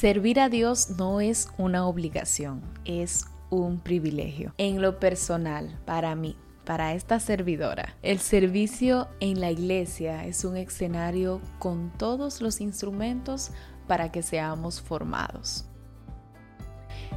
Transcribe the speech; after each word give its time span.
Servir 0.00 0.40
a 0.40 0.48
Dios 0.48 0.88
no 0.96 1.20
es 1.20 1.50
una 1.58 1.86
obligación, 1.86 2.62
es 2.86 3.26
un 3.50 3.80
privilegio. 3.80 4.54
En 4.56 4.80
lo 4.80 4.98
personal, 4.98 5.78
para 5.84 6.14
mí, 6.14 6.36
para 6.64 6.94
esta 6.94 7.20
servidora. 7.20 7.94
El 8.00 8.18
servicio 8.18 9.08
en 9.20 9.42
la 9.42 9.50
iglesia 9.50 10.24
es 10.24 10.46
un 10.46 10.56
escenario 10.56 11.42
con 11.58 11.92
todos 11.98 12.40
los 12.40 12.62
instrumentos 12.62 13.50
para 13.86 14.10
que 14.10 14.22
seamos 14.22 14.80
formados. 14.80 15.66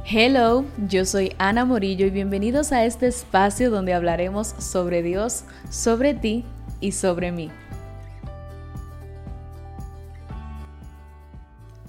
Hello, 0.04 0.66
yo 0.86 1.06
soy 1.06 1.32
Ana 1.38 1.64
Morillo 1.64 2.04
y 2.04 2.10
bienvenidos 2.10 2.70
a 2.70 2.84
este 2.84 3.06
espacio 3.06 3.70
donde 3.70 3.94
hablaremos 3.94 4.48
sobre 4.58 5.02
Dios, 5.02 5.44
sobre 5.70 6.12
ti 6.12 6.44
y 6.82 6.92
sobre 6.92 7.32
mí. 7.32 7.50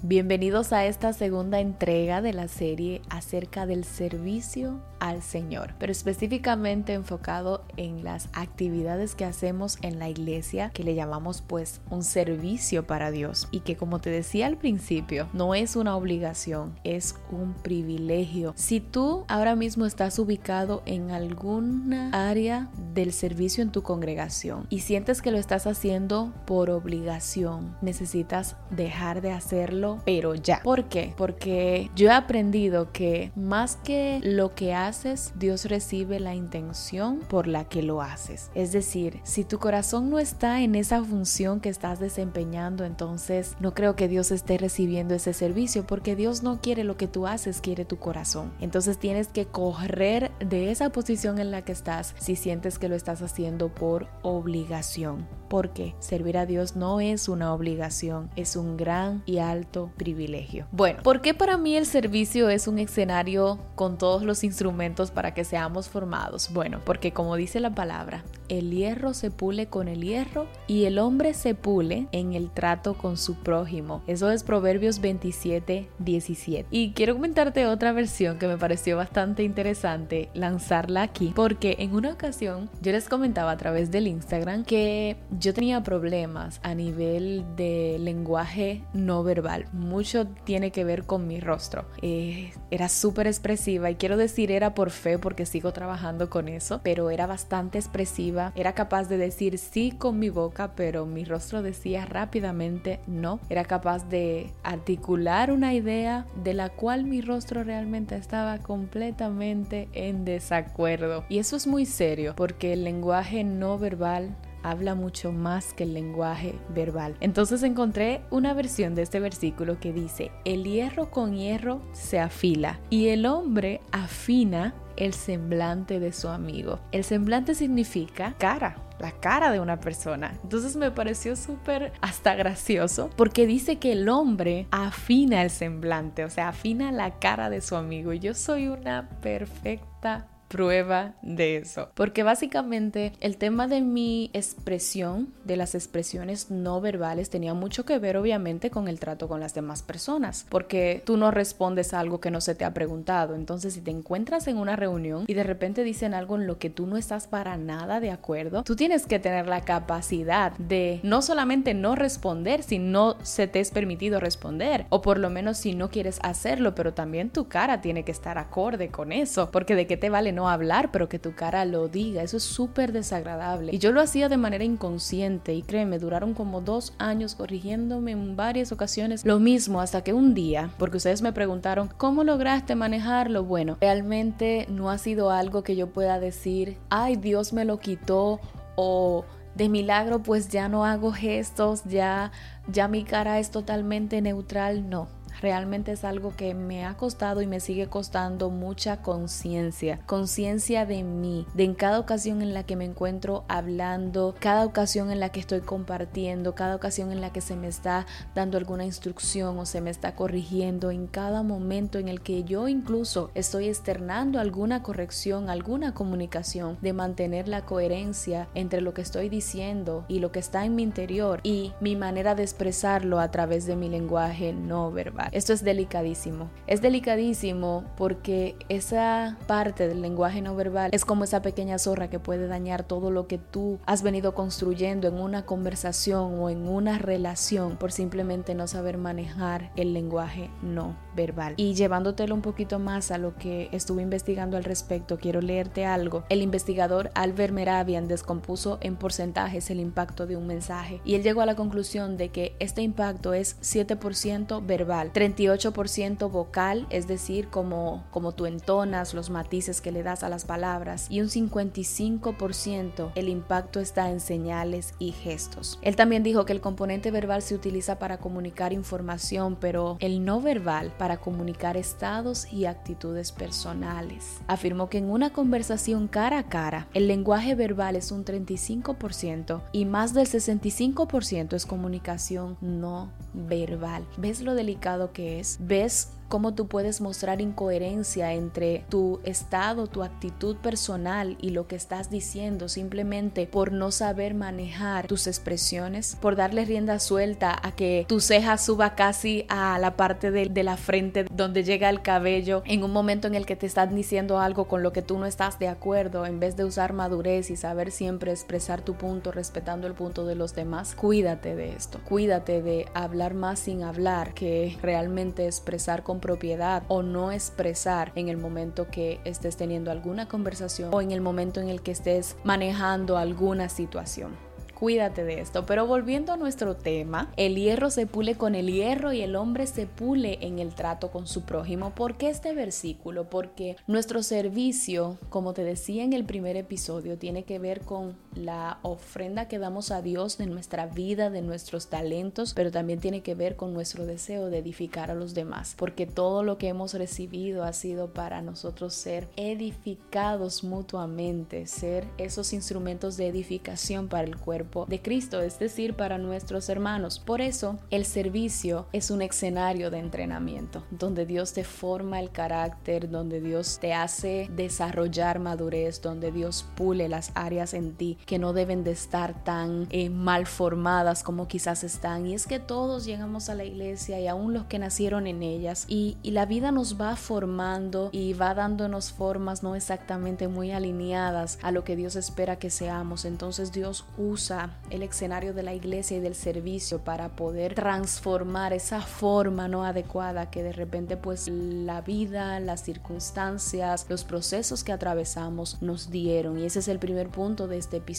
Bienvenidos 0.02 0.74
a 0.74 0.84
esta 0.84 1.14
segunda 1.14 1.58
entrega 1.58 2.20
de 2.20 2.34
la 2.34 2.48
serie 2.48 3.00
acerca 3.08 3.64
del 3.64 3.84
servicio 3.84 4.78
al 5.00 5.22
Señor, 5.22 5.74
pero 5.78 5.90
específicamente 5.90 6.92
enfocado 6.92 7.64
en 7.78 8.04
las 8.04 8.28
actividades 8.34 9.14
que 9.14 9.24
hacemos 9.24 9.78
en 9.80 9.98
la 9.98 10.10
iglesia, 10.10 10.70
que 10.70 10.84
le 10.84 10.94
llamamos 10.94 11.42
pues 11.42 11.80
un 11.90 12.04
servicio 12.04 12.86
para 12.86 13.10
Dios 13.10 13.48
y 13.50 13.60
que 13.60 13.76
como 13.76 13.98
te 13.98 14.10
decía 14.10 14.46
al 14.46 14.58
principio, 14.58 15.28
no 15.32 15.54
es 15.54 15.76
una 15.76 15.96
obligación, 15.96 16.78
es 16.84 17.14
un 17.30 17.54
privilegio. 17.54 18.52
Si 18.54 18.80
tú 18.80 19.24
ahora 19.28 19.56
mismo 19.56 19.86
estás 19.86 20.18
ubicado 20.18 20.82
en 20.84 21.10
alguna 21.10 22.10
área 22.12 22.68
del 22.96 23.12
servicio 23.12 23.62
en 23.62 23.70
tu 23.70 23.82
congregación 23.82 24.66
y 24.70 24.80
sientes 24.80 25.22
que 25.22 25.30
lo 25.30 25.38
estás 25.38 25.68
haciendo 25.68 26.32
por 26.46 26.70
obligación, 26.70 27.76
necesitas 27.82 28.56
dejar 28.70 29.20
de 29.20 29.30
hacerlo, 29.30 30.00
pero 30.04 30.34
ya. 30.34 30.60
¿Por 30.64 30.86
qué? 30.86 31.14
Porque 31.16 31.90
yo 31.94 32.08
he 32.08 32.12
aprendido 32.12 32.90
que 32.92 33.30
más 33.36 33.76
que 33.76 34.20
lo 34.24 34.54
que 34.54 34.74
haces, 34.74 35.32
Dios 35.38 35.66
recibe 35.66 36.18
la 36.18 36.34
intención 36.34 37.20
por 37.28 37.46
la 37.46 37.64
que 37.68 37.82
lo 37.82 38.00
haces. 38.00 38.50
Es 38.54 38.72
decir, 38.72 39.20
si 39.22 39.44
tu 39.44 39.58
corazón 39.58 40.10
no 40.10 40.18
está 40.18 40.62
en 40.62 40.74
esa 40.74 41.04
función 41.04 41.60
que 41.60 41.68
estás 41.68 42.00
desempeñando, 42.00 42.84
entonces 42.84 43.56
no 43.60 43.74
creo 43.74 43.94
que 43.94 44.08
Dios 44.08 44.30
esté 44.30 44.56
recibiendo 44.56 45.14
ese 45.14 45.34
servicio 45.34 45.86
porque 45.86 46.16
Dios 46.16 46.42
no 46.42 46.60
quiere 46.62 46.82
lo 46.82 46.96
que 46.96 47.08
tú 47.08 47.26
haces, 47.26 47.60
quiere 47.60 47.84
tu 47.84 47.98
corazón. 47.98 48.52
Entonces 48.60 48.98
tienes 48.98 49.28
que 49.28 49.44
correr 49.44 50.32
de 50.40 50.70
esa 50.70 50.88
posición 50.88 51.38
en 51.38 51.50
la 51.50 51.62
que 51.62 51.72
estás 51.72 52.14
si 52.18 52.36
sientes 52.36 52.78
que 52.78 52.85
lo 52.88 52.96
estás 52.96 53.22
haciendo 53.22 53.68
por 53.68 54.06
obligación. 54.22 55.26
Porque 55.48 55.94
servir 56.00 56.38
a 56.38 56.46
Dios 56.46 56.74
no 56.74 57.00
es 57.00 57.28
una 57.28 57.54
obligación, 57.54 58.30
es 58.34 58.56
un 58.56 58.76
gran 58.76 59.22
y 59.26 59.38
alto 59.38 59.90
privilegio. 59.96 60.66
Bueno, 60.72 61.02
¿por 61.02 61.20
qué 61.20 61.34
para 61.34 61.56
mí 61.56 61.76
el 61.76 61.86
servicio 61.86 62.48
es 62.48 62.66
un 62.66 62.80
escenario 62.80 63.60
con 63.76 63.96
todos 63.96 64.22
los 64.22 64.42
instrumentos 64.42 65.10
para 65.12 65.34
que 65.34 65.44
seamos 65.44 65.88
formados? 65.88 66.50
Bueno, 66.52 66.80
porque 66.84 67.12
como 67.12 67.36
dice 67.36 67.60
la 67.60 67.74
palabra, 67.74 68.24
el 68.48 68.70
hierro 68.70 69.14
se 69.14 69.30
pule 69.30 69.66
con 69.66 69.88
el 69.88 70.02
hierro 70.02 70.46
y 70.66 70.84
el 70.84 70.98
hombre 70.98 71.34
se 71.34 71.54
pule 71.54 72.08
en 72.12 72.32
el 72.32 72.50
trato 72.50 72.94
con 72.94 73.16
su 73.16 73.36
prójimo. 73.36 74.02
Eso 74.06 74.30
es 74.30 74.42
Proverbios 74.42 75.00
27, 75.00 75.88
17. 75.98 76.66
Y 76.70 76.92
quiero 76.92 77.14
comentarte 77.14 77.66
otra 77.66 77.92
versión 77.92 78.38
que 78.38 78.48
me 78.48 78.58
pareció 78.58 78.96
bastante 78.96 79.42
interesante 79.42 80.28
lanzarla 80.34 81.02
aquí, 81.02 81.32
porque 81.34 81.76
en 81.78 81.94
una 81.94 82.12
ocasión 82.12 82.70
yo 82.82 82.92
les 82.92 83.08
comentaba 83.08 83.52
a 83.52 83.56
través 83.56 83.90
del 83.90 84.06
Instagram 84.06 84.64
que 84.64 85.16
yo 85.38 85.54
tenía 85.54 85.82
problemas 85.82 86.60
a 86.62 86.74
nivel 86.74 87.44
de 87.56 87.96
lenguaje 87.98 88.82
no 88.92 89.22
verbal. 89.22 89.66
Mucho 89.72 90.26
tiene 90.44 90.70
que 90.70 90.84
ver 90.84 91.04
con 91.04 91.26
mi 91.26 91.40
rostro. 91.40 91.86
Eh, 92.02 92.52
era 92.70 92.88
súper 92.88 93.26
expresiva 93.26 93.90
y 93.90 93.96
quiero 93.96 94.16
decir 94.16 94.50
era 94.50 94.74
por 94.74 94.90
fe 94.90 95.18
porque 95.18 95.46
sigo 95.46 95.72
trabajando 95.72 96.30
con 96.30 96.48
eso, 96.48 96.80
pero 96.82 97.10
era 97.10 97.26
bastante 97.26 97.78
expresiva. 97.78 98.52
Era 98.54 98.72
capaz 98.74 99.04
de 99.08 99.18
decir 99.18 99.58
sí 99.58 99.92
con 99.96 100.18
mi 100.18 100.28
boca, 100.28 100.72
pero 100.74 101.06
mi 101.06 101.24
rostro 101.24 101.62
decía 101.62 102.04
rápidamente 102.04 103.00
no. 103.06 103.40
Era 103.48 103.64
capaz 103.64 104.08
de 104.08 104.52
articular 104.62 105.50
una 105.50 105.74
idea 105.74 106.26
de 106.42 106.54
la 106.54 106.68
cual 106.68 107.04
mi 107.04 107.20
rostro 107.20 107.64
realmente 107.64 108.16
estaba 108.16 108.58
completamente 108.58 109.88
en 109.92 110.24
desacuerdo. 110.24 111.24
Y 111.28 111.38
eso 111.38 111.56
es 111.56 111.66
muy 111.66 111.86
serio 111.86 112.34
porque 112.36 112.65
el 112.72 112.84
lenguaje 112.84 113.44
no 113.44 113.78
verbal 113.78 114.36
habla 114.66 114.96
mucho 114.96 115.30
más 115.30 115.72
que 115.74 115.84
el 115.84 115.94
lenguaje 115.94 116.58
verbal. 116.74 117.16
Entonces 117.20 117.62
encontré 117.62 118.22
una 118.30 118.52
versión 118.52 118.94
de 118.96 119.02
este 119.02 119.20
versículo 119.20 119.78
que 119.78 119.92
dice, 119.92 120.32
el 120.44 120.64
hierro 120.64 121.10
con 121.10 121.36
hierro 121.36 121.82
se 121.92 122.18
afila 122.18 122.80
y 122.90 123.08
el 123.08 123.26
hombre 123.26 123.80
afina 123.92 124.74
el 124.96 125.12
semblante 125.12 126.00
de 126.00 126.12
su 126.12 126.28
amigo. 126.28 126.80
El 126.90 127.04
semblante 127.04 127.54
significa 127.54 128.34
cara, 128.38 128.76
la 128.98 129.12
cara 129.12 129.52
de 129.52 129.60
una 129.60 129.78
persona. 129.78 130.36
Entonces 130.42 130.74
me 130.74 130.90
pareció 130.90 131.36
súper 131.36 131.92
hasta 132.00 132.34
gracioso 132.34 133.10
porque 133.14 133.46
dice 133.46 133.76
que 133.76 133.92
el 133.92 134.08
hombre 134.08 134.66
afina 134.72 135.42
el 135.42 135.50
semblante, 135.50 136.24
o 136.24 136.30
sea, 136.30 136.48
afina 136.48 136.90
la 136.90 137.18
cara 137.18 137.50
de 137.50 137.60
su 137.60 137.76
amigo. 137.76 138.12
Yo 138.14 138.34
soy 138.34 138.66
una 138.68 139.08
perfecta 139.20 140.26
prueba 140.48 141.14
de 141.22 141.56
eso. 141.56 141.90
Porque 141.94 142.22
básicamente 142.22 143.12
el 143.20 143.36
tema 143.36 143.68
de 143.68 143.80
mi 143.80 144.30
expresión, 144.32 145.32
de 145.44 145.56
las 145.56 145.74
expresiones 145.74 146.50
no 146.50 146.80
verbales, 146.80 147.30
tenía 147.30 147.54
mucho 147.54 147.84
que 147.84 147.98
ver 147.98 148.16
obviamente 148.16 148.70
con 148.70 148.88
el 148.88 149.00
trato 149.00 149.28
con 149.28 149.40
las 149.40 149.54
demás 149.54 149.82
personas. 149.82 150.46
Porque 150.48 151.02
tú 151.04 151.16
no 151.16 151.30
respondes 151.30 151.94
a 151.94 152.00
algo 152.00 152.20
que 152.20 152.30
no 152.30 152.40
se 152.40 152.54
te 152.54 152.64
ha 152.64 152.74
preguntado. 152.74 153.34
Entonces 153.34 153.74
si 153.74 153.80
te 153.80 153.90
encuentras 153.90 154.46
en 154.46 154.58
una 154.58 154.76
reunión 154.76 155.24
y 155.26 155.34
de 155.34 155.44
repente 155.44 155.84
dicen 155.84 156.14
algo 156.14 156.36
en 156.36 156.46
lo 156.46 156.58
que 156.58 156.70
tú 156.70 156.86
no 156.86 156.96
estás 156.96 157.26
para 157.26 157.56
nada 157.56 158.00
de 158.00 158.10
acuerdo, 158.10 158.62
tú 158.62 158.76
tienes 158.76 159.06
que 159.06 159.18
tener 159.18 159.46
la 159.46 159.62
capacidad 159.62 160.52
de 160.58 161.00
no 161.02 161.22
solamente 161.22 161.74
no 161.74 161.94
responder 161.94 162.62
si 162.62 162.78
no 162.78 163.16
se 163.22 163.46
te 163.46 163.60
es 163.60 163.70
permitido 163.70 164.20
responder. 164.20 164.86
O 164.90 165.02
por 165.02 165.18
lo 165.18 165.30
menos 165.30 165.58
si 165.58 165.74
no 165.74 165.90
quieres 165.90 166.18
hacerlo, 166.22 166.74
pero 166.74 166.94
también 166.94 167.30
tu 167.30 167.48
cara 167.48 167.80
tiene 167.80 168.04
que 168.04 168.12
estar 168.12 168.38
acorde 168.38 168.88
con 168.88 169.12
eso. 169.12 169.50
Porque 169.50 169.74
de 169.74 169.86
qué 169.86 169.96
te 169.96 170.10
vale 170.10 170.32
no 170.36 170.48
hablar, 170.48 170.92
pero 170.92 171.08
que 171.08 171.18
tu 171.18 171.34
cara 171.34 171.64
lo 171.64 171.88
diga. 171.88 172.22
Eso 172.22 172.36
es 172.36 172.44
súper 172.44 172.92
desagradable. 172.92 173.74
Y 173.74 173.78
yo 173.78 173.90
lo 173.90 174.00
hacía 174.00 174.28
de 174.28 174.36
manera 174.36 174.62
inconsciente 174.62 175.54
y 175.54 175.62
créeme, 175.62 175.98
duraron 175.98 176.34
como 176.34 176.60
dos 176.60 176.94
años 176.98 177.34
corrigiéndome 177.34 178.12
en 178.12 178.36
varias 178.36 178.70
ocasiones 178.70 179.24
lo 179.24 179.40
mismo 179.40 179.80
hasta 179.80 180.04
que 180.04 180.12
un 180.12 180.34
día, 180.34 180.70
porque 180.78 180.98
ustedes 180.98 181.22
me 181.22 181.32
preguntaron, 181.32 181.88
¿cómo 181.96 182.22
lograste 182.22 182.76
manejarlo? 182.76 183.42
Bueno, 183.42 183.78
realmente 183.80 184.66
no 184.68 184.90
ha 184.90 184.98
sido 184.98 185.30
algo 185.30 185.64
que 185.64 185.74
yo 185.74 185.88
pueda 185.88 186.20
decir, 186.20 186.76
ay, 186.90 187.16
Dios 187.16 187.52
me 187.52 187.64
lo 187.64 187.78
quitó 187.80 188.38
o 188.76 189.24
de 189.54 189.70
milagro 189.70 190.22
pues 190.22 190.50
ya 190.50 190.68
no 190.68 190.84
hago 190.84 191.12
gestos, 191.12 191.82
ya 191.86 192.30
ya 192.68 192.88
mi 192.88 193.04
cara 193.04 193.38
es 193.38 193.50
totalmente 193.50 194.20
neutral, 194.20 194.90
no 194.90 195.08
realmente 195.40 195.92
es 195.92 196.04
algo 196.04 196.34
que 196.36 196.54
me 196.54 196.84
ha 196.84 196.96
costado 196.96 197.42
y 197.42 197.46
me 197.46 197.60
sigue 197.60 197.88
costando 197.88 198.50
mucha 198.50 199.02
conciencia, 199.02 200.00
conciencia 200.06 200.86
de 200.86 201.02
mí, 201.02 201.46
de 201.54 201.64
en 201.64 201.74
cada 201.74 201.98
ocasión 201.98 202.42
en 202.42 202.54
la 202.54 202.62
que 202.62 202.76
me 202.76 202.84
encuentro 202.84 203.44
hablando, 203.48 204.34
cada 204.38 204.64
ocasión 204.64 205.10
en 205.10 205.18
la 205.18 205.30
que 205.30 205.40
estoy 205.40 205.60
compartiendo, 205.60 206.54
cada 206.54 206.76
ocasión 206.76 207.10
en 207.10 207.20
la 207.20 207.32
que 207.32 207.40
se 207.40 207.56
me 207.56 207.66
está 207.66 208.06
dando 208.34 208.56
alguna 208.56 208.84
instrucción 208.84 209.58
o 209.58 209.66
se 209.66 209.80
me 209.80 209.90
está 209.90 210.14
corrigiendo, 210.14 210.90
en 210.90 211.08
cada 211.08 211.42
momento 211.42 211.98
en 211.98 212.08
el 212.08 212.20
que 212.20 212.44
yo 212.44 212.68
incluso 212.68 213.30
estoy 213.34 213.66
externando 213.68 214.38
alguna 214.38 214.82
corrección, 214.82 215.50
alguna 215.50 215.92
comunicación, 215.92 216.78
de 216.80 216.92
mantener 216.92 217.48
la 217.48 217.64
coherencia 217.64 218.48
entre 218.54 218.80
lo 218.80 218.94
que 218.94 219.02
estoy 219.02 219.28
diciendo 219.28 220.04
y 220.08 220.20
lo 220.20 220.30
que 220.30 220.38
está 220.38 220.64
en 220.64 220.76
mi 220.76 220.82
interior 220.82 221.40
y 221.42 221.72
mi 221.80 221.96
manera 221.96 222.34
de 222.34 222.44
expresarlo 222.44 223.18
a 223.18 223.30
través 223.30 223.66
de 223.66 223.74
mi 223.74 223.88
lenguaje 223.88 224.52
no 224.52 224.92
verbal. 224.92 225.25
Esto 225.32 225.52
es 225.52 225.64
delicadísimo. 225.64 226.50
Es 226.66 226.82
delicadísimo 226.82 227.84
porque 227.96 228.56
esa 228.68 229.36
parte 229.46 229.88
del 229.88 230.02
lenguaje 230.02 230.42
no 230.42 230.54
verbal 230.54 230.90
es 230.92 231.04
como 231.04 231.24
esa 231.24 231.42
pequeña 231.42 231.78
zorra 231.78 232.10
que 232.10 232.18
puede 232.18 232.46
dañar 232.46 232.84
todo 232.84 233.10
lo 233.10 233.26
que 233.26 233.38
tú 233.38 233.78
has 233.86 234.02
venido 234.02 234.34
construyendo 234.34 235.08
en 235.08 235.14
una 235.14 235.44
conversación 235.44 236.40
o 236.40 236.50
en 236.50 236.68
una 236.68 236.98
relación 236.98 237.76
por 237.76 237.92
simplemente 237.92 238.54
no 238.54 238.66
saber 238.66 238.98
manejar 238.98 239.70
el 239.76 239.92
lenguaje 239.92 240.50
no 240.62 240.96
verbal. 241.14 241.54
Y 241.56 241.74
llevándotelo 241.74 242.34
un 242.34 242.42
poquito 242.42 242.78
más 242.78 243.10
a 243.10 243.18
lo 243.18 243.36
que 243.36 243.68
estuve 243.72 244.02
investigando 244.02 244.56
al 244.56 244.64
respecto, 244.64 245.18
quiero 245.18 245.40
leerte 245.40 245.84
algo. 245.84 246.24
El 246.28 246.42
investigador 246.42 247.10
Albert 247.14 247.52
Meravian 247.52 248.08
descompuso 248.08 248.78
en 248.80 248.96
porcentajes 248.96 249.70
el 249.70 249.80
impacto 249.80 250.26
de 250.26 250.36
un 250.36 250.46
mensaje 250.46 251.00
y 251.04 251.14
él 251.14 251.22
llegó 251.22 251.40
a 251.40 251.46
la 251.46 251.56
conclusión 251.56 252.16
de 252.16 252.28
que 252.28 252.54
este 252.58 252.82
impacto 252.82 253.34
es 253.34 253.56
7% 253.60 254.64
verbal, 254.66 255.10
38% 255.16 256.30
vocal, 256.30 256.86
es 256.90 257.08
decir, 257.08 257.48
como, 257.48 258.04
como 258.10 258.32
tú 258.32 258.44
entonas, 258.44 259.14
los 259.14 259.30
matices 259.30 259.80
que 259.80 259.90
le 259.90 260.02
das 260.02 260.22
a 260.22 260.28
las 260.28 260.44
palabras, 260.44 261.06
y 261.08 261.22
un 261.22 261.28
55% 261.28 263.12
el 263.14 263.30
impacto 263.30 263.80
está 263.80 264.10
en 264.10 264.20
señales 264.20 264.92
y 264.98 265.12
gestos. 265.12 265.78
Él 265.80 265.96
también 265.96 266.22
dijo 266.22 266.44
que 266.44 266.52
el 266.52 266.60
componente 266.60 267.10
verbal 267.10 267.40
se 267.40 267.54
utiliza 267.54 267.98
para 267.98 268.18
comunicar 268.18 268.74
información, 268.74 269.56
pero 269.58 269.96
el 270.00 270.22
no 270.22 270.42
verbal 270.42 270.92
para 270.98 271.16
comunicar 271.16 271.78
estados 271.78 272.52
y 272.52 272.66
actitudes 272.66 273.32
personales. 273.32 274.42
Afirmó 274.48 274.90
que 274.90 274.98
en 274.98 275.10
una 275.10 275.30
conversación 275.30 276.08
cara 276.08 276.40
a 276.40 276.48
cara, 276.50 276.88
el 276.92 277.08
lenguaje 277.08 277.54
verbal 277.54 277.96
es 277.96 278.12
un 278.12 278.26
35% 278.26 279.62
y 279.72 279.86
más 279.86 280.12
del 280.12 280.26
65% 280.26 281.54
es 281.54 281.64
comunicación 281.64 282.58
no 282.60 283.10
verbal. 283.32 284.06
¿Ves 284.18 284.42
lo 284.42 284.54
delicado 284.54 285.05
que 285.12 285.40
es? 285.40 285.58
¿Ves 285.60 286.10
cómo 286.28 286.54
tú 286.54 286.66
puedes 286.66 287.00
mostrar 287.00 287.40
incoherencia 287.40 288.32
entre 288.32 288.84
tu 288.88 289.20
estado, 289.24 289.86
tu 289.86 290.02
actitud 290.02 290.56
personal 290.56 291.36
y 291.40 291.50
lo 291.50 291.66
que 291.66 291.76
estás 291.76 292.10
diciendo 292.10 292.68
simplemente 292.68 293.46
por 293.46 293.72
no 293.72 293.90
saber 293.90 294.34
manejar 294.34 295.06
tus 295.06 295.26
expresiones, 295.26 296.16
por 296.20 296.36
darle 296.36 296.64
rienda 296.64 296.98
suelta 296.98 297.56
a 297.62 297.72
que 297.72 298.04
tu 298.08 298.20
ceja 298.20 298.58
suba 298.58 298.94
casi 298.94 299.46
a 299.48 299.78
la 299.78 299.96
parte 299.96 300.30
de, 300.30 300.46
la 300.62 300.76
frente 300.76 301.26
donde 301.30 301.62
llega 301.62 301.88
el 301.90 302.02
cabello 302.02 302.62
en 302.66 302.82
un 302.82 302.92
momento 302.92 303.28
en 303.28 303.34
el 303.34 303.46
que 303.46 303.56
te 303.56 303.66
están 303.66 303.94
diciendo 303.94 304.40
algo 304.40 304.66
con 304.66 304.82
lo 304.82 304.92
que 304.92 305.02
tú 305.02 305.18
no 305.18 305.26
estás 305.26 305.58
de 305.58 305.68
acuerdo, 305.68 306.26
en 306.26 306.40
vez 306.40 306.56
de 306.56 306.64
usar 306.64 306.92
madurez 306.92 307.50
y 307.50 307.56
saber 307.56 307.92
siempre 307.92 308.32
expresar 308.32 308.82
tu 308.82 308.94
punto 308.94 309.30
respetando 309.32 309.86
el 309.86 309.94
punto 309.94 310.26
de 310.26 310.34
los 310.34 310.54
demás, 310.54 310.94
cuídate 310.94 311.54
de 311.54 311.72
esto, 311.74 312.00
cuídate 312.04 312.62
de 312.62 312.86
hablar 312.94 313.34
más 313.34 313.60
sin 313.60 313.82
hablar 313.82 314.34
que 314.34 314.76
realmente 314.82 315.46
expresar 315.46 316.02
con 316.02 316.15
propiedad 316.20 316.82
o 316.88 317.02
no 317.02 317.32
expresar 317.32 318.12
en 318.14 318.28
el 318.28 318.36
momento 318.36 318.88
que 318.90 319.20
estés 319.24 319.56
teniendo 319.56 319.90
alguna 319.90 320.28
conversación 320.28 320.92
o 320.92 321.00
en 321.00 321.10
el 321.10 321.20
momento 321.20 321.60
en 321.60 321.68
el 321.68 321.82
que 321.82 321.92
estés 321.92 322.36
manejando 322.44 323.16
alguna 323.16 323.68
situación. 323.68 324.46
Cuídate 324.78 325.24
de 325.24 325.40
esto. 325.40 325.64
Pero 325.64 325.86
volviendo 325.86 326.34
a 326.34 326.36
nuestro 326.36 326.76
tema, 326.76 327.32
el 327.38 327.56
hierro 327.56 327.88
se 327.88 328.06
pule 328.06 328.34
con 328.34 328.54
el 328.54 328.70
hierro 328.70 329.10
y 329.14 329.22
el 329.22 329.34
hombre 329.34 329.66
se 329.66 329.86
pule 329.86 330.36
en 330.42 330.58
el 330.58 330.74
trato 330.74 331.10
con 331.10 331.26
su 331.26 331.44
prójimo. 331.44 331.94
¿Por 331.94 332.18
qué 332.18 332.28
este 332.28 332.52
versículo? 332.52 333.30
Porque 333.30 333.76
nuestro 333.86 334.22
servicio, 334.22 335.16
como 335.30 335.54
te 335.54 335.64
decía 335.64 336.04
en 336.04 336.12
el 336.12 336.26
primer 336.26 336.56
episodio, 336.56 337.16
tiene 337.16 337.44
que 337.44 337.58
ver 337.58 337.80
con 337.80 338.16
la 338.36 338.78
ofrenda 338.82 339.48
que 339.48 339.58
damos 339.58 339.90
a 339.90 340.02
Dios 340.02 340.38
de 340.38 340.46
nuestra 340.46 340.86
vida, 340.86 341.30
de 341.30 341.42
nuestros 341.42 341.88
talentos, 341.88 342.52
pero 342.54 342.70
también 342.70 343.00
tiene 343.00 343.22
que 343.22 343.34
ver 343.34 343.56
con 343.56 343.72
nuestro 343.72 344.06
deseo 344.06 344.46
de 344.50 344.58
edificar 344.58 345.10
a 345.10 345.14
los 345.14 345.34
demás. 345.34 345.74
Porque 345.76 346.06
todo 346.06 346.42
lo 346.42 346.58
que 346.58 346.68
hemos 346.68 346.94
recibido 346.94 347.64
ha 347.64 347.72
sido 347.72 348.12
para 348.12 348.42
nosotros 348.42 348.94
ser 348.94 349.28
edificados 349.36 350.64
mutuamente, 350.64 351.66
ser 351.66 352.06
esos 352.18 352.52
instrumentos 352.52 353.16
de 353.16 353.28
edificación 353.28 354.08
para 354.08 354.26
el 354.26 354.36
cuerpo 354.36 354.86
de 354.86 355.00
Cristo, 355.00 355.40
es 355.40 355.58
decir, 355.58 355.94
para 355.94 356.18
nuestros 356.18 356.68
hermanos. 356.68 357.18
Por 357.18 357.40
eso, 357.40 357.78
el 357.90 358.04
servicio 358.04 358.86
es 358.92 359.10
un 359.10 359.22
escenario 359.22 359.90
de 359.90 359.98
entrenamiento, 359.98 360.84
donde 360.90 361.26
Dios 361.26 361.52
te 361.52 361.64
forma 361.64 362.20
el 362.20 362.30
carácter, 362.30 363.10
donde 363.10 363.40
Dios 363.40 363.78
te 363.80 363.94
hace 363.94 364.48
desarrollar 364.54 365.38
madurez, 365.38 366.00
donde 366.02 366.32
Dios 366.32 366.66
pule 366.74 367.08
las 367.08 367.32
áreas 367.34 367.74
en 367.74 367.94
ti 367.94 368.18
que 368.26 368.40
no 368.40 368.52
deben 368.52 368.82
de 368.82 368.90
estar 368.90 369.44
tan 369.44 369.86
eh, 369.90 370.10
mal 370.10 370.46
formadas 370.46 371.22
como 371.22 371.46
quizás 371.46 371.84
están. 371.84 372.26
Y 372.26 372.34
es 372.34 372.46
que 372.46 372.58
todos 372.58 373.04
llegamos 373.04 373.48
a 373.48 373.54
la 373.54 373.64
iglesia 373.64 374.18
y 374.20 374.26
aún 374.26 374.52
los 374.52 374.64
que 374.64 374.80
nacieron 374.80 375.28
en 375.28 375.44
ellas 375.44 375.86
y, 375.88 376.18
y 376.22 376.32
la 376.32 376.44
vida 376.44 376.72
nos 376.72 377.00
va 377.00 377.14
formando 377.14 378.10
y 378.12 378.32
va 378.32 378.54
dándonos 378.54 379.12
formas 379.12 379.62
no 379.62 379.76
exactamente 379.76 380.48
muy 380.48 380.72
alineadas 380.72 381.58
a 381.62 381.70
lo 381.70 381.84
que 381.84 381.94
Dios 381.94 382.16
espera 382.16 382.56
que 382.56 382.68
seamos. 382.68 383.24
Entonces 383.24 383.70
Dios 383.70 384.04
usa 384.18 384.76
el 384.90 385.04
escenario 385.04 385.54
de 385.54 385.62
la 385.62 385.74
iglesia 385.74 386.16
y 386.16 386.20
del 386.20 386.34
servicio 386.34 386.98
para 386.98 387.28
poder 387.28 387.74
transformar 387.74 388.72
esa 388.72 389.02
forma 389.02 389.68
no 389.68 389.84
adecuada 389.84 390.50
que 390.50 390.64
de 390.64 390.72
repente 390.72 391.16
pues 391.16 391.46
la 391.48 392.00
vida, 392.00 392.58
las 392.58 392.82
circunstancias, 392.82 394.06
los 394.08 394.24
procesos 394.24 394.82
que 394.82 394.90
atravesamos 394.90 395.80
nos 395.80 396.10
dieron. 396.10 396.58
Y 396.58 396.64
ese 396.64 396.80
es 396.80 396.88
el 396.88 396.98
primer 396.98 397.28
punto 397.28 397.68
de 397.68 397.78
este 397.78 397.98
episodio. 397.98 398.15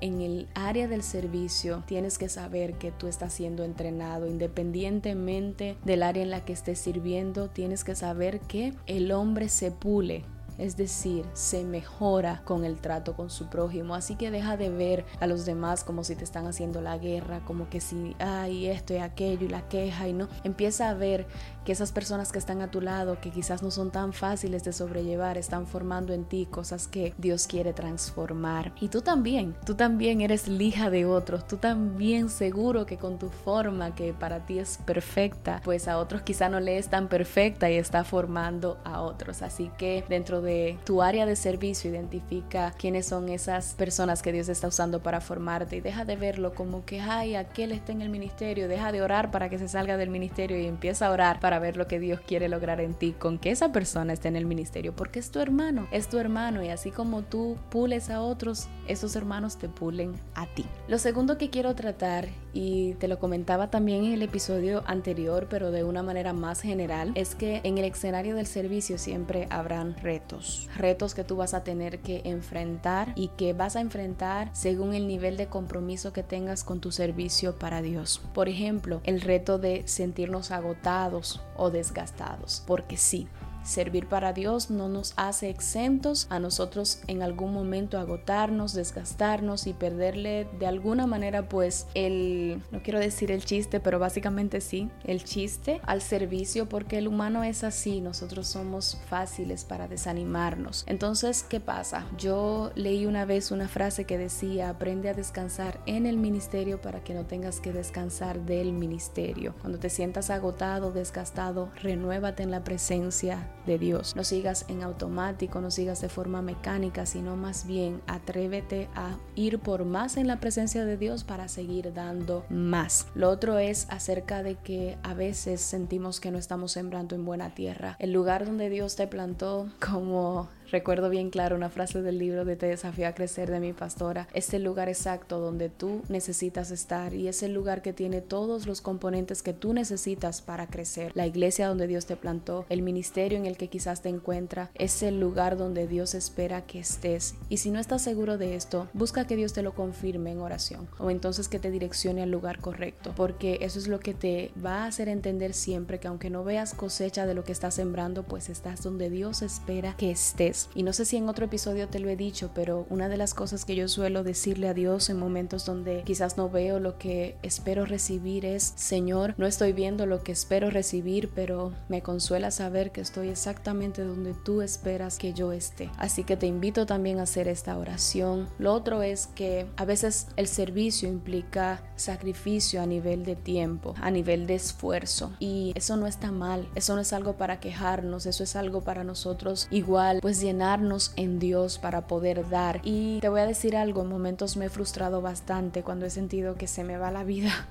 En 0.00 0.20
el 0.20 0.48
área 0.54 0.88
del 0.88 1.02
servicio 1.02 1.84
tienes 1.86 2.18
que 2.18 2.28
saber 2.28 2.74
que 2.74 2.90
tú 2.90 3.06
estás 3.06 3.32
siendo 3.32 3.64
entrenado 3.64 4.26
independientemente 4.26 5.76
del 5.84 6.02
área 6.02 6.22
en 6.22 6.30
la 6.30 6.44
que 6.44 6.52
estés 6.52 6.78
sirviendo. 6.78 7.48
Tienes 7.48 7.84
que 7.84 7.94
saber 7.94 8.40
que 8.40 8.74
el 8.86 9.12
hombre 9.12 9.48
se 9.48 9.70
pule 9.70 10.24
es 10.58 10.76
decir, 10.76 11.24
se 11.32 11.64
mejora 11.64 12.42
con 12.44 12.64
el 12.64 12.76
trato 12.76 13.14
con 13.14 13.30
su 13.30 13.46
prójimo. 13.46 13.94
Así 13.94 14.16
que 14.16 14.30
deja 14.30 14.56
de 14.56 14.70
ver 14.70 15.04
a 15.20 15.26
los 15.26 15.44
demás 15.44 15.84
como 15.84 16.04
si 16.04 16.16
te 16.16 16.24
están 16.24 16.46
haciendo 16.46 16.80
la 16.80 16.98
guerra, 16.98 17.40
como 17.44 17.68
que 17.68 17.80
si, 17.80 18.16
hay 18.18 18.66
esto 18.66 18.94
y 18.94 18.98
aquello 18.98 19.46
y 19.46 19.48
la 19.48 19.68
queja 19.68 20.08
y 20.08 20.12
no. 20.12 20.28
Empieza 20.44 20.88
a 20.88 20.94
ver 20.94 21.26
que 21.64 21.72
esas 21.72 21.92
personas 21.92 22.30
que 22.30 22.38
están 22.38 22.62
a 22.62 22.70
tu 22.70 22.80
lado, 22.80 23.20
que 23.20 23.30
quizás 23.30 23.62
no 23.62 23.70
son 23.70 23.90
tan 23.90 24.12
fáciles 24.12 24.62
de 24.62 24.72
sobrellevar, 24.72 25.36
están 25.36 25.66
formando 25.66 26.12
en 26.12 26.24
ti 26.24 26.46
cosas 26.48 26.86
que 26.86 27.12
Dios 27.18 27.46
quiere 27.48 27.72
transformar. 27.72 28.72
Y 28.80 28.88
tú 28.88 29.02
también, 29.02 29.56
tú 29.66 29.74
también 29.74 30.20
eres 30.20 30.46
lija 30.46 30.90
de 30.90 31.06
otros, 31.06 31.46
tú 31.46 31.56
también 31.56 32.28
seguro 32.28 32.86
que 32.86 32.98
con 32.98 33.18
tu 33.18 33.30
forma 33.30 33.94
que 33.94 34.14
para 34.14 34.46
ti 34.46 34.60
es 34.60 34.78
perfecta, 34.84 35.60
pues 35.64 35.88
a 35.88 35.98
otros 35.98 36.22
quizá 36.22 36.48
no 36.48 36.60
le 36.60 36.78
es 36.78 36.88
tan 36.88 37.08
perfecta 37.08 37.68
y 37.68 37.74
está 37.74 38.04
formando 38.04 38.78
a 38.84 39.02
otros. 39.02 39.42
Así 39.42 39.70
que 39.76 40.04
dentro 40.08 40.42
tu 40.84 41.02
área 41.02 41.26
de 41.26 41.36
servicio 41.36 41.90
identifica 41.90 42.72
quiénes 42.78 43.06
son 43.06 43.28
esas 43.28 43.74
personas 43.74 44.22
que 44.22 44.32
Dios 44.32 44.48
está 44.48 44.68
usando 44.68 45.02
para 45.02 45.20
formarte 45.20 45.76
y 45.76 45.80
deja 45.80 46.04
de 46.04 46.16
verlo 46.16 46.54
como 46.54 46.84
que, 46.84 47.00
ay, 47.00 47.34
aquel 47.34 47.72
está 47.72 47.92
en 47.92 48.02
el 48.02 48.08
ministerio, 48.08 48.68
deja 48.68 48.92
de 48.92 49.02
orar 49.02 49.30
para 49.30 49.48
que 49.48 49.58
se 49.58 49.68
salga 49.68 49.96
del 49.96 50.10
ministerio 50.10 50.58
y 50.58 50.66
empieza 50.66 51.06
a 51.06 51.10
orar 51.10 51.40
para 51.40 51.58
ver 51.58 51.76
lo 51.76 51.86
que 51.86 52.00
Dios 52.00 52.20
quiere 52.20 52.48
lograr 52.48 52.80
en 52.80 52.94
ti 52.94 53.12
con 53.12 53.38
que 53.38 53.50
esa 53.50 53.72
persona 53.72 54.12
esté 54.12 54.28
en 54.28 54.36
el 54.36 54.46
ministerio, 54.46 54.94
porque 54.94 55.18
es 55.18 55.30
tu 55.30 55.40
hermano, 55.40 55.86
es 55.90 56.08
tu 56.08 56.18
hermano 56.18 56.62
y 56.62 56.68
así 56.68 56.90
como 56.90 57.22
tú 57.22 57.56
pules 57.70 58.10
a 58.10 58.20
otros, 58.20 58.68
esos 58.86 59.16
hermanos 59.16 59.56
te 59.56 59.68
pulen 59.68 60.14
a 60.34 60.46
ti. 60.46 60.64
Lo 60.88 60.98
segundo 60.98 61.38
que 61.38 61.50
quiero 61.50 61.74
tratar, 61.74 62.28
y 62.52 62.94
te 62.94 63.06
lo 63.08 63.18
comentaba 63.18 63.70
también 63.70 64.04
en 64.04 64.12
el 64.14 64.22
episodio 64.22 64.82
anterior, 64.86 65.46
pero 65.50 65.70
de 65.70 65.84
una 65.84 66.02
manera 66.02 66.32
más 66.32 66.62
general, 66.62 67.12
es 67.14 67.34
que 67.34 67.60
en 67.64 67.76
el 67.76 67.84
escenario 67.84 68.34
del 68.34 68.46
servicio 68.46 68.96
siempre 68.96 69.46
habrán 69.50 69.94
retos, 69.96 70.35
retos 70.76 71.14
que 71.14 71.24
tú 71.24 71.36
vas 71.36 71.54
a 71.54 71.64
tener 71.64 72.00
que 72.00 72.22
enfrentar 72.24 73.12
y 73.16 73.28
que 73.28 73.52
vas 73.52 73.76
a 73.76 73.80
enfrentar 73.80 74.50
según 74.52 74.94
el 74.94 75.06
nivel 75.06 75.36
de 75.36 75.46
compromiso 75.46 76.12
que 76.12 76.22
tengas 76.22 76.64
con 76.64 76.80
tu 76.80 76.92
servicio 76.92 77.58
para 77.58 77.82
Dios. 77.82 78.20
Por 78.34 78.48
ejemplo, 78.48 79.00
el 79.04 79.20
reto 79.20 79.58
de 79.58 79.86
sentirnos 79.86 80.50
agotados 80.50 81.40
o 81.56 81.70
desgastados, 81.70 82.62
porque 82.66 82.96
sí, 82.96 83.28
Servir 83.66 84.06
para 84.06 84.32
Dios 84.32 84.70
no 84.70 84.88
nos 84.88 85.12
hace 85.16 85.50
exentos 85.50 86.28
a 86.30 86.38
nosotros 86.38 87.00
en 87.08 87.20
algún 87.22 87.52
momento 87.52 87.98
agotarnos, 87.98 88.74
desgastarnos 88.74 89.66
y 89.66 89.72
perderle 89.72 90.46
de 90.60 90.68
alguna 90.68 91.08
manera 91.08 91.48
pues 91.48 91.88
el, 91.94 92.62
no 92.70 92.80
quiero 92.84 93.00
decir 93.00 93.32
el 93.32 93.44
chiste, 93.44 93.80
pero 93.80 93.98
básicamente 93.98 94.60
sí, 94.60 94.88
el 95.04 95.24
chiste 95.24 95.80
al 95.84 96.00
servicio 96.00 96.68
porque 96.68 96.98
el 96.98 97.08
humano 97.08 97.42
es 97.42 97.64
así, 97.64 98.00
nosotros 98.00 98.46
somos 98.46 98.98
fáciles 99.08 99.64
para 99.64 99.88
desanimarnos. 99.88 100.84
Entonces, 100.86 101.42
¿qué 101.42 101.58
pasa? 101.58 102.06
Yo 102.16 102.70
leí 102.76 103.04
una 103.04 103.24
vez 103.24 103.50
una 103.50 103.66
frase 103.66 104.04
que 104.04 104.16
decía, 104.16 104.68
aprende 104.68 105.08
a 105.08 105.14
descansar 105.14 105.80
en 105.86 106.06
el 106.06 106.18
ministerio 106.18 106.80
para 106.80 107.02
que 107.02 107.14
no 107.14 107.26
tengas 107.26 107.58
que 107.58 107.72
descansar 107.72 108.42
del 108.42 108.72
ministerio. 108.72 109.56
Cuando 109.60 109.80
te 109.80 109.90
sientas 109.90 110.30
agotado, 110.30 110.92
desgastado, 110.92 111.70
renuévate 111.82 112.44
en 112.44 112.52
la 112.52 112.62
presencia 112.62 113.50
de 113.66 113.78
Dios. 113.78 114.14
No 114.16 114.24
sigas 114.24 114.64
en 114.68 114.82
automático, 114.82 115.60
no 115.60 115.70
sigas 115.70 116.00
de 116.00 116.08
forma 116.08 116.42
mecánica, 116.42 117.06
sino 117.06 117.36
más 117.36 117.66
bien 117.66 118.00
atrévete 118.06 118.88
a 118.94 119.16
ir 119.34 119.58
por 119.58 119.84
más 119.84 120.16
en 120.16 120.26
la 120.26 120.40
presencia 120.40 120.84
de 120.84 120.96
Dios 120.96 121.24
para 121.24 121.48
seguir 121.48 121.92
dando 121.92 122.44
más. 122.48 123.06
Lo 123.14 123.30
otro 123.30 123.58
es 123.58 123.86
acerca 123.90 124.42
de 124.42 124.56
que 124.56 124.98
a 125.02 125.14
veces 125.14 125.60
sentimos 125.60 126.20
que 126.20 126.30
no 126.30 126.38
estamos 126.38 126.72
sembrando 126.72 127.14
en 127.14 127.24
buena 127.24 127.54
tierra. 127.54 127.96
El 127.98 128.12
lugar 128.12 128.46
donde 128.46 128.70
Dios 128.70 128.96
te 128.96 129.06
plantó, 129.06 129.68
como 129.84 130.48
Recuerdo 130.70 131.10
bien 131.10 131.30
claro 131.30 131.54
una 131.54 131.70
frase 131.70 132.02
del 132.02 132.18
libro 132.18 132.44
de 132.44 132.56
Te 132.56 132.66
desafío 132.66 133.06
a 133.06 133.12
crecer 133.12 133.50
de 133.50 133.60
mi 133.60 133.72
pastora. 133.72 134.26
Es 134.34 134.52
el 134.52 134.64
lugar 134.64 134.88
exacto 134.88 135.38
donde 135.38 135.68
tú 135.68 136.02
necesitas 136.08 136.72
estar 136.72 137.14
y 137.14 137.28
es 137.28 137.44
el 137.44 137.54
lugar 137.54 137.82
que 137.82 137.92
tiene 137.92 138.20
todos 138.20 138.66
los 138.66 138.80
componentes 138.80 139.44
que 139.44 139.52
tú 139.52 139.72
necesitas 139.72 140.42
para 140.42 140.66
crecer. 140.66 141.12
La 141.14 141.26
iglesia 141.26 141.68
donde 141.68 141.86
Dios 141.86 142.06
te 142.06 142.16
plantó, 142.16 142.66
el 142.68 142.82
ministerio 142.82 143.38
en 143.38 143.46
el 143.46 143.56
que 143.56 143.68
quizás 143.68 144.02
te 144.02 144.08
encuentra, 144.08 144.70
es 144.74 145.04
el 145.04 145.20
lugar 145.20 145.56
donde 145.56 145.86
Dios 145.86 146.14
espera 146.14 146.66
que 146.66 146.80
estés. 146.80 147.36
Y 147.48 147.58
si 147.58 147.70
no 147.70 147.78
estás 147.78 148.02
seguro 148.02 148.36
de 148.36 148.56
esto, 148.56 148.88
busca 148.92 149.26
que 149.26 149.36
Dios 149.36 149.52
te 149.52 149.62
lo 149.62 149.72
confirme 149.72 150.32
en 150.32 150.40
oración 150.40 150.88
o 150.98 151.10
entonces 151.10 151.48
que 151.48 151.60
te 151.60 151.70
direccione 151.70 152.22
al 152.22 152.30
lugar 152.32 152.60
correcto, 152.60 153.12
porque 153.16 153.58
eso 153.60 153.78
es 153.78 153.86
lo 153.86 154.00
que 154.00 154.14
te 154.14 154.50
va 154.64 154.84
a 154.84 154.86
hacer 154.86 155.08
entender 155.08 155.54
siempre 155.54 156.00
que 156.00 156.08
aunque 156.08 156.30
no 156.30 156.42
veas 156.42 156.74
cosecha 156.74 157.24
de 157.24 157.34
lo 157.34 157.44
que 157.44 157.52
estás 157.52 157.74
sembrando, 157.74 158.24
pues 158.24 158.48
estás 158.48 158.82
donde 158.82 159.10
Dios 159.10 159.42
espera 159.42 159.94
que 159.96 160.10
estés 160.10 160.55
y 160.74 160.82
no 160.82 160.92
sé 160.92 161.04
si 161.04 161.16
en 161.16 161.28
otro 161.28 161.46
episodio 161.46 161.88
te 161.88 161.98
lo 161.98 162.08
he 162.08 162.16
dicho, 162.16 162.50
pero 162.54 162.86
una 162.90 163.08
de 163.08 163.16
las 163.16 163.34
cosas 163.34 163.64
que 163.64 163.74
yo 163.74 163.88
suelo 163.88 164.22
decirle 164.22 164.68
a 164.68 164.74
Dios 164.74 165.10
en 165.10 165.18
momentos 165.18 165.64
donde 165.64 166.02
quizás 166.04 166.36
no 166.36 166.48
veo 166.48 166.80
lo 166.80 166.98
que 166.98 167.36
espero 167.42 167.84
recibir 167.84 168.44
es, 168.44 168.72
Señor, 168.76 169.34
no 169.36 169.46
estoy 169.46 169.72
viendo 169.72 170.06
lo 170.06 170.22
que 170.22 170.32
espero 170.32 170.70
recibir, 170.70 171.30
pero 171.34 171.72
me 171.88 172.02
consuela 172.02 172.50
saber 172.50 172.92
que 172.92 173.00
estoy 173.00 173.28
exactamente 173.28 174.02
donde 174.02 174.34
tú 174.34 174.62
esperas 174.62 175.18
que 175.18 175.32
yo 175.32 175.52
esté. 175.52 175.90
Así 175.98 176.24
que 176.24 176.36
te 176.36 176.46
invito 176.46 176.86
también 176.86 177.18
a 177.18 177.24
hacer 177.24 177.48
esta 177.48 177.76
oración. 177.78 178.48
Lo 178.58 178.72
otro 178.72 179.02
es 179.02 179.26
que 179.28 179.66
a 179.76 179.84
veces 179.84 180.28
el 180.36 180.48
servicio 180.48 181.08
implica 181.08 181.82
sacrificio 181.96 182.80
a 182.80 182.86
nivel 182.86 183.24
de 183.24 183.36
tiempo, 183.36 183.94
a 184.00 184.10
nivel 184.10 184.46
de 184.46 184.54
esfuerzo. 184.54 185.32
Y 185.38 185.72
eso 185.74 185.96
no 185.96 186.06
está 186.06 186.32
mal, 186.32 186.68
eso 186.74 186.94
no 186.94 187.00
es 187.00 187.12
algo 187.12 187.36
para 187.36 187.60
quejarnos, 187.60 188.26
eso 188.26 188.44
es 188.44 188.56
algo 188.56 188.82
para 188.82 189.04
nosotros 189.04 189.68
igual, 189.70 190.20
pues 190.20 190.40
llenarnos 190.46 191.12
en 191.16 191.40
Dios 191.40 191.78
para 191.78 192.06
poder 192.06 192.48
dar. 192.48 192.80
Y 192.84 193.18
te 193.20 193.28
voy 193.28 193.40
a 193.40 193.46
decir 193.46 193.76
algo, 193.76 194.02
en 194.02 194.08
momentos 194.08 194.56
me 194.56 194.66
he 194.66 194.70
frustrado 194.70 195.20
bastante 195.20 195.82
cuando 195.82 196.06
he 196.06 196.10
sentido 196.10 196.54
que 196.54 196.68
se 196.68 196.84
me 196.84 196.98
va 196.98 197.10
la 197.10 197.24
vida 197.24 197.66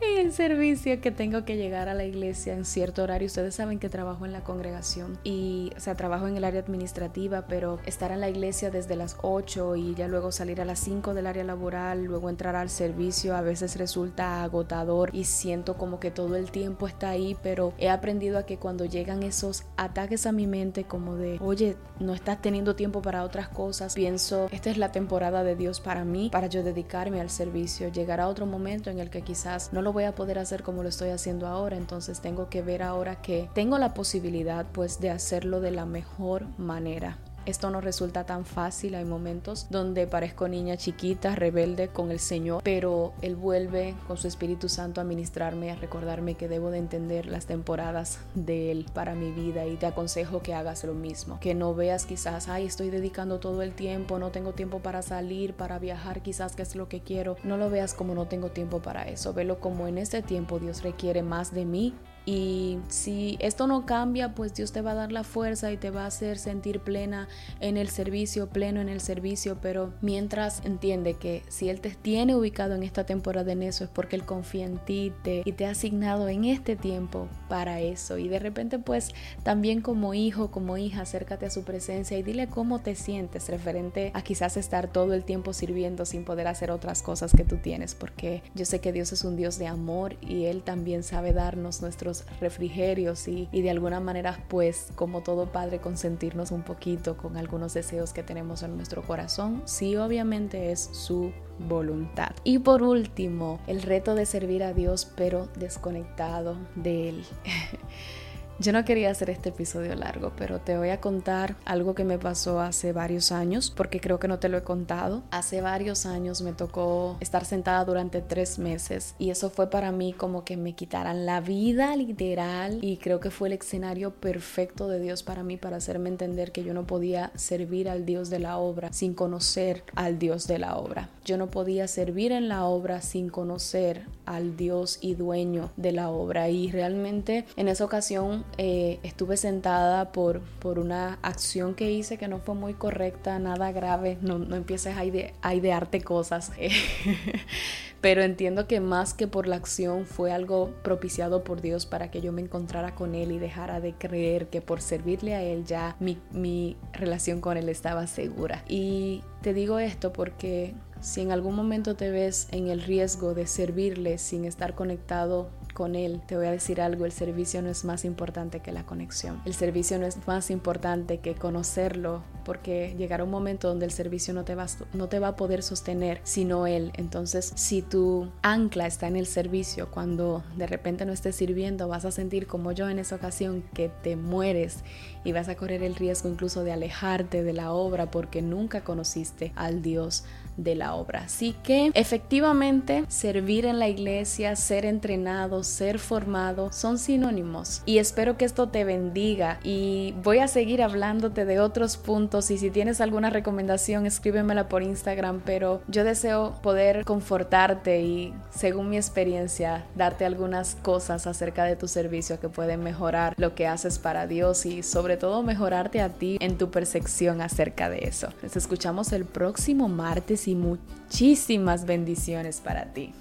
en 0.00 0.18
el 0.26 0.32
servicio 0.32 1.00
que 1.00 1.10
tengo 1.10 1.44
que 1.44 1.56
llegar 1.56 1.88
a 1.88 1.94
la 1.94 2.04
iglesia 2.04 2.54
en 2.54 2.64
cierto 2.64 3.02
horario. 3.02 3.26
Ustedes 3.26 3.54
saben 3.54 3.78
que 3.78 3.88
trabajo 3.88 4.26
en 4.26 4.32
la 4.32 4.42
congregación 4.42 5.18
y, 5.24 5.70
o 5.76 5.80
sea, 5.80 5.94
trabajo 5.94 6.28
en 6.28 6.36
el 6.36 6.44
área 6.44 6.60
administrativa, 6.60 7.46
pero 7.46 7.78
estar 7.86 8.12
en 8.12 8.20
la 8.20 8.28
iglesia 8.28 8.70
desde 8.70 8.96
las 8.96 9.16
8 9.22 9.76
y 9.76 9.94
ya 9.94 10.08
luego 10.08 10.32
salir 10.32 10.60
a 10.60 10.64
las 10.64 10.78
5 10.80 11.14
del 11.14 11.26
área 11.26 11.44
laboral, 11.44 12.04
luego 12.04 12.30
entrar 12.30 12.56
al 12.56 12.70
servicio, 12.70 13.36
a 13.36 13.40
veces 13.40 13.76
resulta 13.76 14.42
agotador 14.42 15.10
y 15.12 15.24
siento 15.24 15.76
como 15.76 16.00
que 16.00 16.10
todo 16.10 16.36
el 16.36 16.50
tiempo 16.50 16.86
está 16.86 17.10
ahí, 17.10 17.36
pero 17.42 17.72
he 17.78 17.88
aprendido 17.88 18.38
a 18.38 18.44
que 18.44 18.58
cuando 18.58 18.84
llegan 18.84 19.22
esos 19.22 19.64
ataques 19.76 20.26
a 20.26 20.32
mi 20.32 20.46
mente 20.46 20.84
como 20.84 21.16
de, 21.16 21.38
oye, 21.40 21.76
no 22.00 22.14
estás 22.14 22.40
teniendo 22.40 22.76
tiempo 22.76 23.02
para 23.02 23.24
otras 23.24 23.48
cosas, 23.48 23.94
pienso, 23.94 24.48
esta 24.50 24.70
es 24.70 24.78
la 24.78 24.92
temporada 24.92 25.42
de 25.42 25.56
Dios 25.56 25.80
para 25.80 26.04
mí, 26.04 26.30
para 26.30 26.46
yo 26.46 26.62
dedicarme 26.62 27.20
al 27.20 27.30
servicio. 27.30 27.88
Llegará 27.88 28.28
otro 28.28 28.46
momento 28.46 28.90
en 28.90 28.98
el 28.98 29.10
que 29.10 29.22
quizás 29.22 29.72
no 29.72 29.82
lo 29.82 29.92
voy 29.92 30.04
a 30.04 30.14
poder 30.14 30.38
hacer 30.38 30.62
como 30.62 30.82
lo 30.82 30.88
estoy 30.88 31.10
haciendo 31.10 31.46
ahora, 31.46 31.76
entonces 31.76 32.20
tengo 32.20 32.48
que 32.48 32.62
ver 32.62 32.82
ahora 32.82 33.20
que 33.20 33.48
tengo 33.54 33.78
la 33.78 33.94
posibilidad 33.94 34.66
pues 34.72 35.00
de 35.00 35.10
hacerlo 35.10 35.60
de 35.60 35.70
la 35.70 35.86
mejor 35.86 36.46
manera. 36.58 37.18
Esto 37.48 37.70
no 37.70 37.80
resulta 37.80 38.24
tan 38.24 38.44
fácil, 38.44 38.94
hay 38.94 39.06
momentos 39.06 39.68
donde 39.70 40.06
parezco 40.06 40.48
niña 40.48 40.76
chiquita, 40.76 41.34
rebelde 41.34 41.88
con 41.88 42.10
el 42.10 42.18
Señor, 42.18 42.62
pero 42.62 43.14
Él 43.22 43.36
vuelve 43.36 43.94
con 44.06 44.18
su 44.18 44.28
Espíritu 44.28 44.68
Santo 44.68 45.00
a 45.00 45.04
ministrarme, 45.04 45.70
a 45.70 45.76
recordarme 45.76 46.34
que 46.34 46.46
debo 46.46 46.70
de 46.70 46.76
entender 46.76 47.24
las 47.24 47.46
temporadas 47.46 48.18
de 48.34 48.70
Él 48.70 48.84
para 48.92 49.14
mi 49.14 49.32
vida. 49.32 49.64
Y 49.64 49.76
te 49.76 49.86
aconsejo 49.86 50.42
que 50.42 50.52
hagas 50.52 50.84
lo 50.84 50.92
mismo, 50.92 51.40
que 51.40 51.54
no 51.54 51.74
veas 51.74 52.04
quizás, 52.04 52.50
ay, 52.50 52.66
estoy 52.66 52.90
dedicando 52.90 53.40
todo 53.40 53.62
el 53.62 53.72
tiempo, 53.72 54.18
no 54.18 54.30
tengo 54.30 54.52
tiempo 54.52 54.80
para 54.80 55.00
salir, 55.00 55.54
para 55.54 55.78
viajar, 55.78 56.20
quizás 56.20 56.54
que 56.54 56.60
es 56.60 56.76
lo 56.76 56.90
que 56.90 57.00
quiero, 57.00 57.36
no 57.44 57.56
lo 57.56 57.70
veas 57.70 57.94
como 57.94 58.14
no 58.14 58.28
tengo 58.28 58.50
tiempo 58.50 58.82
para 58.82 59.08
eso, 59.08 59.32
velo 59.32 59.58
como 59.58 59.88
en 59.88 59.96
este 59.96 60.20
tiempo 60.20 60.58
Dios 60.58 60.82
requiere 60.82 61.22
más 61.22 61.54
de 61.54 61.64
mí 61.64 61.94
y 62.30 62.78
si 62.88 63.38
esto 63.40 63.66
no 63.66 63.86
cambia, 63.86 64.34
pues 64.34 64.52
Dios 64.52 64.70
te 64.70 64.82
va 64.82 64.90
a 64.90 64.94
dar 64.94 65.12
la 65.12 65.24
fuerza 65.24 65.72
y 65.72 65.78
te 65.78 65.88
va 65.88 66.02
a 66.02 66.08
hacer 66.08 66.36
sentir 66.36 66.80
plena 66.80 67.26
en 67.58 67.78
el 67.78 67.88
servicio, 67.88 68.50
pleno 68.50 68.82
en 68.82 68.90
el 68.90 69.00
servicio. 69.00 69.56
Pero 69.62 69.94
mientras 70.02 70.62
entiende 70.66 71.14
que 71.14 71.42
si 71.48 71.70
Él 71.70 71.80
te 71.80 71.88
tiene 71.88 72.36
ubicado 72.36 72.74
en 72.74 72.82
esta 72.82 73.06
temporada 73.06 73.52
en 73.52 73.62
eso, 73.62 73.84
es 73.84 73.88
porque 73.88 74.14
Él 74.14 74.26
confía 74.26 74.66
en 74.66 74.76
ti 74.76 75.10
te, 75.22 75.40
y 75.46 75.52
te 75.52 75.64
ha 75.64 75.70
asignado 75.70 76.28
en 76.28 76.44
este 76.44 76.76
tiempo 76.76 77.28
para 77.48 77.80
eso. 77.80 78.18
Y 78.18 78.28
de 78.28 78.38
repente, 78.38 78.78
pues 78.78 79.14
también 79.42 79.80
como 79.80 80.12
hijo, 80.12 80.50
como 80.50 80.76
hija, 80.76 81.00
acércate 81.00 81.46
a 81.46 81.50
su 81.50 81.64
presencia 81.64 82.18
y 82.18 82.22
dile 82.22 82.46
cómo 82.46 82.80
te 82.80 82.94
sientes 82.94 83.48
referente 83.48 84.10
a 84.12 84.20
quizás 84.20 84.58
estar 84.58 84.92
todo 84.92 85.14
el 85.14 85.24
tiempo 85.24 85.54
sirviendo 85.54 86.04
sin 86.04 86.26
poder 86.26 86.46
hacer 86.46 86.72
otras 86.72 87.02
cosas 87.02 87.32
que 87.32 87.44
tú 87.44 87.56
tienes. 87.56 87.94
Porque 87.94 88.42
yo 88.54 88.66
sé 88.66 88.82
que 88.82 88.92
Dios 88.92 89.14
es 89.14 89.24
un 89.24 89.36
Dios 89.36 89.58
de 89.58 89.66
amor 89.66 90.18
y 90.20 90.44
Él 90.44 90.62
también 90.62 91.02
sabe 91.02 91.32
darnos 91.32 91.80
nuestros 91.80 92.17
refrigerios 92.40 93.28
y, 93.28 93.48
y 93.52 93.62
de 93.62 93.70
alguna 93.70 94.00
manera 94.00 94.44
pues 94.48 94.88
como 94.94 95.22
todo 95.22 95.52
padre 95.52 95.80
consentirnos 95.80 96.50
un 96.50 96.62
poquito 96.62 97.16
con 97.16 97.36
algunos 97.36 97.74
deseos 97.74 98.12
que 98.12 98.22
tenemos 98.22 98.62
en 98.62 98.76
nuestro 98.76 99.02
corazón, 99.02 99.62
si 99.64 99.96
obviamente 99.96 100.72
es 100.72 100.88
su 100.92 101.32
voluntad. 101.58 102.30
Y 102.44 102.60
por 102.60 102.82
último, 102.82 103.60
el 103.66 103.82
reto 103.82 104.14
de 104.14 104.26
servir 104.26 104.62
a 104.62 104.72
Dios 104.72 105.10
pero 105.16 105.48
desconectado 105.56 106.56
de 106.74 107.10
Él. 107.10 107.24
Yo 108.60 108.72
no 108.72 108.84
quería 108.84 109.12
hacer 109.12 109.30
este 109.30 109.50
episodio 109.50 109.94
largo, 109.94 110.32
pero 110.36 110.58
te 110.58 110.76
voy 110.76 110.88
a 110.88 111.00
contar 111.00 111.54
algo 111.64 111.94
que 111.94 112.02
me 112.02 112.18
pasó 112.18 112.58
hace 112.58 112.92
varios 112.92 113.30
años, 113.30 113.70
porque 113.70 114.00
creo 114.00 114.18
que 114.18 114.26
no 114.26 114.40
te 114.40 114.48
lo 114.48 114.58
he 114.58 114.64
contado. 114.64 115.22
Hace 115.30 115.60
varios 115.60 116.06
años 116.06 116.42
me 116.42 116.52
tocó 116.52 117.16
estar 117.20 117.44
sentada 117.44 117.84
durante 117.84 118.20
tres 118.20 118.58
meses 118.58 119.14
y 119.16 119.30
eso 119.30 119.48
fue 119.48 119.70
para 119.70 119.92
mí 119.92 120.12
como 120.12 120.44
que 120.44 120.56
me 120.56 120.72
quitaran 120.72 121.24
la 121.24 121.40
vida 121.40 121.94
literal 121.94 122.80
y 122.82 122.96
creo 122.96 123.20
que 123.20 123.30
fue 123.30 123.46
el 123.46 123.54
escenario 123.54 124.10
perfecto 124.10 124.88
de 124.88 124.98
Dios 124.98 125.22
para 125.22 125.44
mí 125.44 125.56
para 125.56 125.76
hacerme 125.76 126.08
entender 126.08 126.50
que 126.50 126.64
yo 126.64 126.74
no 126.74 126.84
podía 126.84 127.30
servir 127.36 127.88
al 127.88 128.04
Dios 128.06 128.28
de 128.28 128.40
la 128.40 128.58
obra 128.58 128.92
sin 128.92 129.14
conocer 129.14 129.84
al 129.94 130.18
Dios 130.18 130.48
de 130.48 130.58
la 130.58 130.76
obra. 130.78 131.10
Yo 131.24 131.38
no 131.38 131.46
podía 131.46 131.86
servir 131.86 132.32
en 132.32 132.48
la 132.48 132.64
obra 132.64 133.02
sin 133.02 133.28
conocer 133.28 134.06
al 134.26 134.56
Dios 134.56 134.98
y 135.00 135.14
dueño 135.14 135.70
de 135.76 135.92
la 135.92 136.10
obra 136.10 136.48
y 136.48 136.72
realmente 136.72 137.44
en 137.54 137.68
esa 137.68 137.84
ocasión 137.84 138.47
eh, 138.56 138.98
estuve 139.02 139.36
sentada 139.36 140.12
por, 140.12 140.40
por 140.60 140.78
una 140.78 141.18
acción 141.22 141.74
que 141.74 141.90
hice 141.92 142.18
que 142.18 142.28
no 142.28 142.38
fue 142.38 142.54
muy 142.54 142.74
correcta, 142.74 143.38
nada 143.38 143.72
grave, 143.72 144.18
no, 144.20 144.38
no 144.38 144.56
empieces 144.56 144.96
a, 144.96 145.02
a 145.42 145.54
idearte 145.54 146.00
cosas. 146.00 146.52
pero 148.00 148.22
entiendo 148.22 148.66
que 148.66 148.80
más 148.80 149.12
que 149.14 149.26
por 149.26 149.46
la 149.46 149.56
acción 149.56 150.06
fue 150.06 150.32
algo 150.32 150.70
propiciado 150.82 151.42
por 151.42 151.60
Dios 151.60 151.86
para 151.86 152.10
que 152.10 152.20
yo 152.20 152.32
me 152.32 152.42
encontrara 152.42 152.94
con 152.94 153.14
Él 153.14 153.32
y 153.32 153.38
dejara 153.38 153.80
de 153.80 153.94
creer 153.94 154.48
que 154.48 154.60
por 154.60 154.80
servirle 154.80 155.34
a 155.34 155.42
Él 155.42 155.64
ya 155.64 155.96
mi, 155.98 156.18
mi 156.30 156.76
relación 156.92 157.40
con 157.40 157.56
Él 157.56 157.68
estaba 157.68 158.06
segura. 158.06 158.62
Y 158.68 159.22
te 159.42 159.52
digo 159.52 159.78
esto 159.78 160.12
porque 160.12 160.74
si 161.00 161.20
en 161.20 161.32
algún 161.32 161.54
momento 161.54 161.96
te 161.96 162.10
ves 162.10 162.48
en 162.50 162.68
el 162.68 162.82
riesgo 162.82 163.34
de 163.34 163.46
servirle 163.46 164.18
sin 164.18 164.44
estar 164.44 164.74
conectado 164.74 165.50
con 165.78 165.94
Él, 165.94 166.20
te 166.26 166.36
voy 166.36 166.46
a 166.46 166.50
decir 166.50 166.80
algo, 166.80 167.04
el 167.04 167.12
servicio 167.12 167.62
no 167.62 167.70
es 167.70 167.84
más 167.84 168.04
importante 168.04 168.58
que 168.58 168.72
la 168.72 168.84
conexión. 168.84 169.40
El 169.44 169.54
servicio 169.54 169.96
no 170.00 170.06
es 170.06 170.26
más 170.26 170.50
importante 170.50 171.18
que 171.20 171.36
conocerlo, 171.36 172.24
porque 172.44 172.96
llegará 172.98 173.22
un 173.22 173.30
momento 173.30 173.68
donde 173.68 173.84
el 173.84 173.92
servicio 173.92 174.34
no 174.34 174.44
te 174.44 174.56
va, 174.56 174.66
no 174.92 175.08
te 175.08 175.20
va 175.20 175.28
a 175.28 175.36
poder 175.36 175.62
sostener 175.62 176.20
sino 176.24 176.66
Él. 176.66 176.90
Entonces, 176.94 177.52
si 177.54 177.82
tu 177.82 178.28
ancla 178.42 178.88
está 178.88 179.06
en 179.06 179.14
el 179.14 179.26
servicio, 179.26 179.88
cuando 179.92 180.42
de 180.56 180.66
repente 180.66 181.06
no 181.06 181.12
estés 181.12 181.36
sirviendo, 181.36 181.86
vas 181.86 182.04
a 182.04 182.10
sentir 182.10 182.48
como 182.48 182.72
yo 182.72 182.88
en 182.88 182.98
esa 182.98 183.14
ocasión 183.14 183.62
que 183.72 183.88
te 184.02 184.16
mueres 184.16 184.78
y 185.22 185.30
vas 185.30 185.48
a 185.48 185.54
correr 185.54 185.84
el 185.84 185.94
riesgo 185.94 186.28
incluso 186.28 186.64
de 186.64 186.72
alejarte 186.72 187.44
de 187.44 187.52
la 187.52 187.70
obra 187.70 188.10
porque 188.10 188.42
nunca 188.42 188.82
conociste 188.82 189.52
al 189.54 189.80
Dios 189.80 190.24
de 190.58 190.74
la 190.74 190.94
obra. 190.94 191.22
Así 191.24 191.54
que 191.62 191.90
efectivamente 191.94 193.04
servir 193.08 193.64
en 193.64 193.78
la 193.78 193.88
iglesia, 193.88 194.56
ser 194.56 194.84
entrenado, 194.84 195.62
ser 195.68 195.98
formado 195.98 196.72
son 196.72 196.98
sinónimos 196.98 197.82
y 197.86 197.98
espero 197.98 198.36
que 198.36 198.44
esto 198.44 198.68
te 198.68 198.84
bendiga 198.84 199.60
y 199.62 200.14
voy 200.24 200.38
a 200.38 200.48
seguir 200.48 200.82
hablándote 200.82 201.44
de 201.44 201.60
otros 201.60 201.96
puntos 201.96 202.50
y 202.50 202.58
si 202.58 202.70
tienes 202.70 203.00
alguna 203.00 203.30
recomendación 203.30 204.06
escríbemela 204.06 204.68
por 204.68 204.82
Instagram, 204.82 205.42
pero 205.44 205.82
yo 205.88 206.04
deseo 206.04 206.54
poder 206.62 207.04
confortarte 207.04 208.00
y 208.00 208.34
según 208.50 208.90
mi 208.90 208.96
experiencia 208.96 209.84
darte 209.94 210.24
algunas 210.24 210.74
cosas 210.76 211.26
acerca 211.26 211.64
de 211.64 211.76
tu 211.76 211.88
servicio 211.88 212.40
que 212.40 212.48
pueden 212.48 212.82
mejorar 212.82 213.34
lo 213.36 213.54
que 213.54 213.66
haces 213.66 213.98
para 213.98 214.26
Dios 214.26 214.66
y 214.66 214.82
sobre 214.82 215.16
todo 215.16 215.42
mejorarte 215.42 216.00
a 216.00 216.08
ti 216.08 216.38
en 216.40 216.58
tu 216.58 216.70
percepción 216.70 217.40
acerca 217.40 217.90
de 217.90 217.98
eso. 218.00 218.28
Nos 218.42 218.56
escuchamos 218.56 219.12
el 219.12 219.24
próximo 219.24 219.88
martes 219.88 220.48
y 220.48 220.54
muchísimas 220.54 221.84
bendiciones 221.84 222.60
para 222.60 222.92
ti. 222.92 223.14